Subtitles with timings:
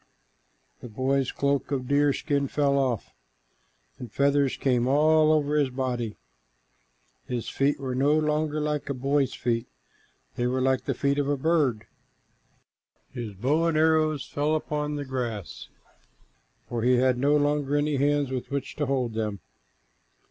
[0.81, 3.13] '"The boy's cloak of deerskin fell off,
[3.99, 6.17] and feathers came out all over his body.
[7.27, 9.67] His feet were no longer like a boy's feet,
[10.37, 11.85] they were like the feet of a bird.
[13.11, 15.69] His bow and arrows fell upon the grass,
[16.67, 19.39] for he had no longer any hands with which to hold them.